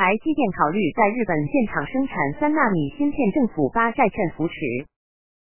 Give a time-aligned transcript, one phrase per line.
[0.00, 4.56] 台积电考虑在日本建厂生产三纳米芯片，政府发债券扶持。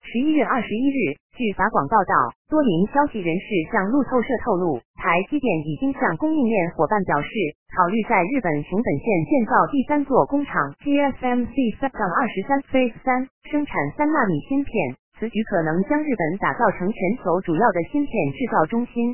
[0.01, 7.29] 十一月二十一日，据法广报道，多名消息人士向路透社透露，台积电已经向供应链伙伴表示，
[7.77, 14.73] 考虑在日本熊本县建造第三座工厂 TSMC Sector 二十三 Phase 三，生产三纳米芯片。
[15.21, 19.13] 此举可能将日本打造成全球主要的芯片制造中心。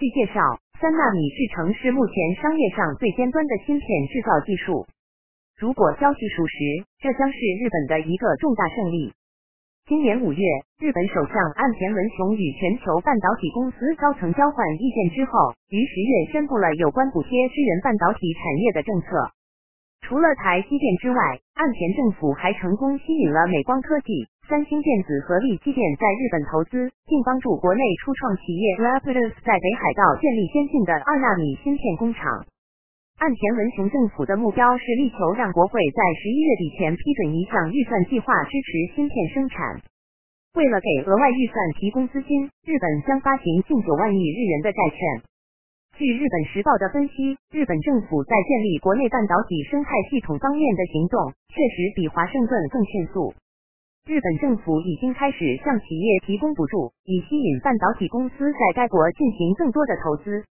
[0.00, 0.40] 据介绍，
[0.80, 4.84] 三纳米制程是目前商业上最尖端的芯片制造技术。
[5.56, 9.14] 如果消息属实，这将是日本的一个重大胜利。
[9.86, 10.44] 今年五月，
[10.78, 19.08] 日本首相岸田文雄与全球半导体公司高层交换意见之后，于十月宣布了有关补贴支援半导体产业的政策。
[20.02, 24.28] 除了台积电之外，岸田政府还成功吸引了美光科技。
[24.48, 32.46] 三星电子和力积电在日本投资，并帮助国内初创企业 Rapidus 在北海道建立先进的二纳米芯片工厂。
[33.18, 39.82] 岸田文雄政府的目标是力求让国会在十一月底前批准一项预算计划，支持芯片生产。
[40.54, 45.26] 为了给额外预算提供资金，日本将发行近九万亿日元的债券。
[45.98, 53.34] 据日本时报的分析，日本政府在建立国内半导体生态系统方面的行动，确实比华盛顿更迅速。
[54.06, 60.44] 日本政府已经开始向企业提供补助，以吸引半导体公司在该国进行更多的投资。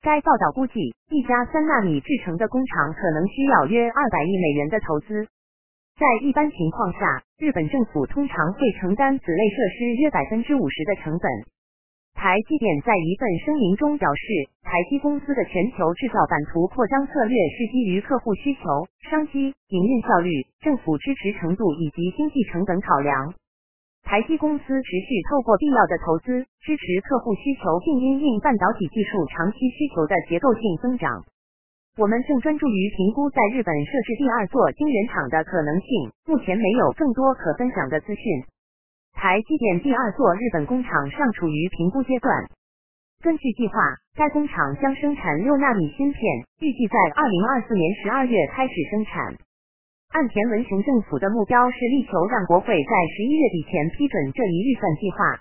[0.00, 5.28] 该报道估计，一家三纳米制成的工厂可能需要约二百亿美元的投资。
[6.00, 11.30] 在一般情况下，日本政府通常会承担此类设施约百分之五十的成本。
[12.16, 23.34] 台积电在一份声明中表示，台积公司的全球制造版图扩张策略是基于客户需求、商机、营运效率、政府支持程度以及经济成本考量。
[24.02, 31.22] 台积公司持续透过必要的投资支持客户需求，并因应半导体技术长期需求的结构性增长。
[32.00, 38.24] 我们正专注于评估在日本设置第二座晶圆厂的可能性，目前没有更多可分享的资讯。
[39.16, 42.30] 台积电第二座日本工厂尚处于评估阶段。
[43.24, 43.74] 根据计划，
[44.14, 46.20] 该工厂将生产六纳米芯片，
[46.60, 49.34] 预计在二零二四年十二月开始生产。
[50.12, 55.40] 岸田文雄政府的目标是力求让国会在十一月底前批准这一预算计划。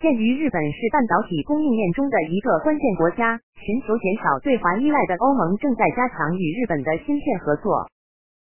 [0.00, 7.84] 鉴于日本是半导体供应链中的一个关键国家，寻求减少对华依赖的欧盟正在加强与日本的芯片合作。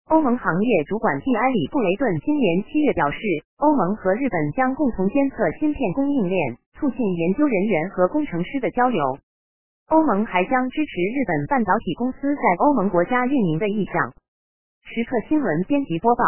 [0.10, 3.18] 欧盟行业主管蒂埃里布雷顿今年七月表示，
[3.58, 9.18] 欧盟和日本将共同监测芯片供应链，促进研究人员和工程师的交流。
[9.88, 14.14] 欧盟还将支持日本半导体公司在欧盟国家运营的意向。
[14.84, 16.24] 时刻新闻编辑播报。